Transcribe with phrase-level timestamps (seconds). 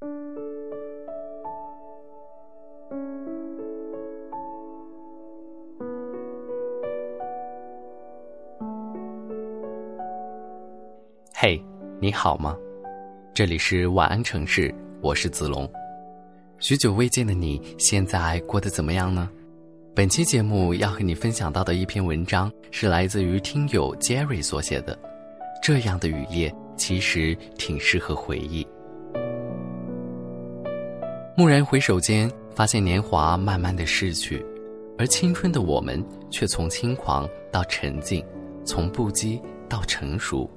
[0.00, 0.08] 嘿，
[12.00, 12.56] 你好吗？
[13.34, 15.68] 这里是晚安城市，我是子龙。
[16.58, 19.28] 许久未见的你，现在过得怎么样呢？
[19.96, 24.96] 本期节目要和你分享到的一篇文章，是来自于听友 Jerry 所写的。
[25.60, 28.64] 这样的雨夜，其实挺适合回忆。
[31.38, 34.44] 蓦然回首间，发现年华慢慢的逝去，
[34.98, 38.26] 而青春的我们，却从轻狂到沉静，
[38.64, 40.50] 从不羁到成熟。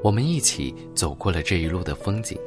[0.00, 2.38] 我们一起走过了这一路的风景，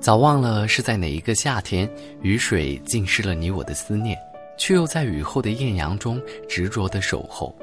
[0.00, 1.88] 早忘了是在哪一个夏天，
[2.20, 4.18] 雨水浸湿了你我的思念，
[4.58, 7.54] 却又在雨后的艳阳中执着的守候；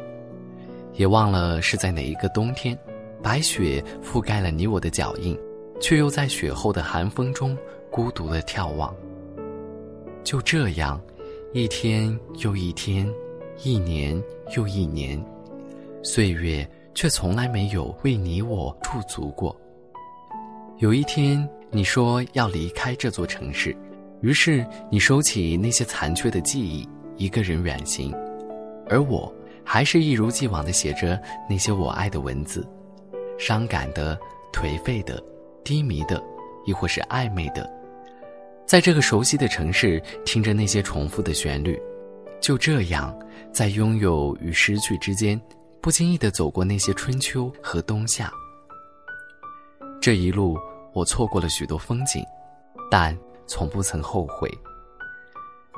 [0.94, 2.80] 也忘了是在哪一个冬天，
[3.22, 5.38] 白雪覆盖了你我的脚印，
[5.82, 7.58] 却又在雪后的寒风中
[7.92, 8.96] 孤独的眺望。
[10.24, 11.00] 就这样，
[11.54, 13.08] 一天又一天，
[13.64, 14.20] 一年
[14.56, 15.24] 又一年，
[16.02, 16.68] 岁月。
[16.94, 19.56] 却从来没有为你我驻足过。
[20.80, 23.74] 有一天，你说要离开这座城市，
[24.20, 26.86] 于是你收起那些残缺的记忆，
[27.16, 28.14] 一个人远行，
[28.90, 31.18] 而我还是一如既往的写着
[31.50, 32.68] 那些我爱的文字，
[33.40, 34.20] 伤感的、
[34.52, 35.24] 颓废的、
[35.64, 36.22] 低迷的，
[36.66, 37.72] 亦或是暧昧的，
[38.72, 41.78] 在这个熟悉的城市，听着那些重复的旋律，
[42.40, 43.14] 就这样，
[43.52, 45.38] 在拥有与失去之间。
[45.82, 48.32] 不经意的走过那些春秋和冬夏，
[50.00, 50.58] 这一路
[50.94, 52.24] 我错过了许多风景，
[52.90, 53.14] 但
[53.46, 54.50] 从不曾后悔。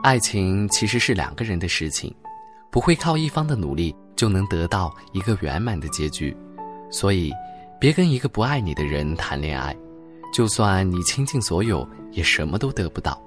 [0.03, 2.13] 爱情其实是两个人的事情，
[2.72, 6.38] 不会靠一方的努力就能得到一个圆满的结局，
[6.91, 7.33] 所以
[7.80, 9.75] 别跟一个不爱你的人谈恋爱，
[10.33, 13.21] 就算你倾尽所有，也什么都得不到。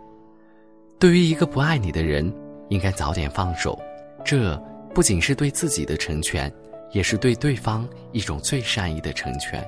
[0.99, 2.31] 对于一个不爱你的人，
[2.69, 3.81] 应该早点放手，
[4.25, 4.61] 这
[4.93, 6.53] 不仅是对自己的成全。
[6.93, 9.63] 也是对对方一种最善意的成全。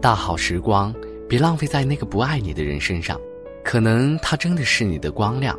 [0.00, 0.94] 大好时光，
[1.28, 3.20] 别浪费在那个不爱你的人身上，
[3.64, 5.58] 可能他真的是你的光亮，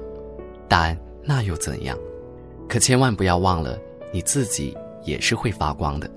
[0.67, 1.95] 但那又怎样？
[2.69, 3.77] 可千万不要忘了，
[4.11, 6.09] 你自己也是会发光的。